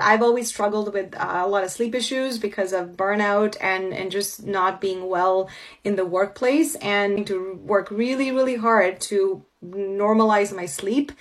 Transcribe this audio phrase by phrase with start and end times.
[0.00, 4.10] I've always struggled with uh, a lot of sleep issues because of burnout and, and
[4.10, 5.48] just not being well
[5.84, 11.12] in the workplace and to work really, really hard to normalize my sleep.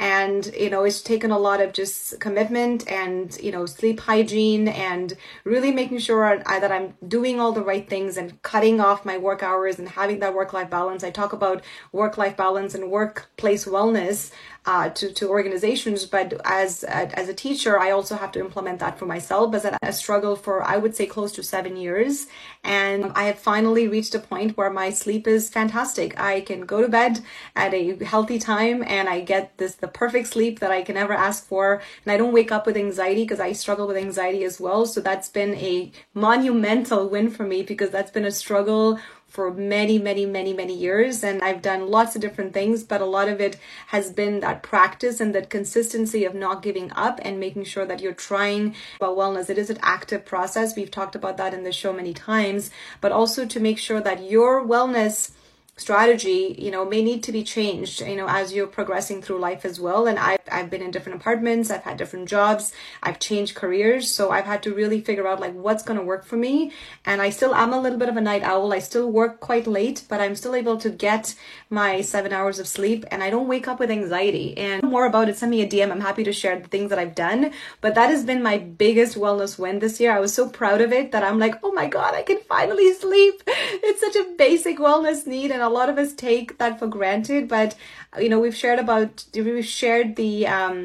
[0.00, 4.68] And you know it's taken a lot of just commitment and you know sleep hygiene
[4.68, 5.12] and
[5.42, 9.18] really making sure I, that i'm doing all the right things and cutting off my
[9.18, 11.02] work hours and having that work life balance.
[11.02, 14.30] I talk about work life balance and workplace wellness
[14.66, 19.00] uh, to, to organizations but as as a teacher i also have to implement that
[19.00, 19.52] for myself.
[19.52, 22.28] As a struggle for i would say close to seven years.
[22.62, 26.20] And i have finally reached a point where my sleep is fantastic.
[26.20, 27.24] I can go to bed
[27.56, 31.12] at a healthy time and i get this the perfect sleep that i can ever
[31.12, 34.60] ask for and i don't wake up with anxiety because i struggle with anxiety as
[34.60, 39.52] well so that's been a monumental win for me because that's been a struggle for
[39.52, 41.22] many, many, many, many years.
[41.22, 43.58] And I've done lots of different things, but a lot of it
[43.88, 48.00] has been that practice and that consistency of not giving up and making sure that
[48.00, 49.50] you're trying about wellness.
[49.50, 50.74] It is an active process.
[50.74, 52.70] We've talked about that in the show many times,
[53.02, 55.32] but also to make sure that your wellness
[55.80, 59.64] strategy you know may need to be changed you know as you're progressing through life
[59.64, 60.06] as well.
[60.06, 64.10] And I've, I've been in different apartments i've had different jobs i've changed careers.
[64.10, 66.72] So i've had to really figure out like what's going to work for me.
[67.04, 68.72] And i still am a little bit of a night owl.
[68.72, 71.34] I still work quite late but i'm still able to get
[71.70, 74.56] my seven hours of sleep and i don't wake up with anxiety.
[74.58, 76.98] And more about it send me a dm i'm happy to share the things that
[76.98, 77.52] i've done.
[77.80, 80.12] But that has been my biggest wellness win this year.
[80.12, 82.92] I was so proud of it that i'm like oh my god i can finally
[82.94, 83.42] sleep.
[83.88, 87.46] It's such a basic wellness need and a lot of us take that for granted
[87.46, 87.74] but
[88.18, 90.78] you know we've shared about we've shared the um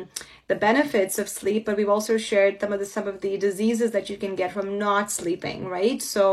[0.50, 3.92] the benefits of sleep but we've also shared some of the some of the diseases
[3.92, 6.02] that you can get from not sleeping right?
[6.02, 6.25] So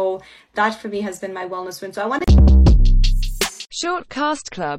[0.55, 1.81] that for me has been my wellness.
[1.81, 2.41] Win so i want to
[3.81, 4.79] Shortcast Club